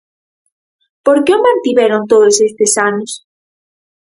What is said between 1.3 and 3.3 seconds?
o mantiveron todos estes anos?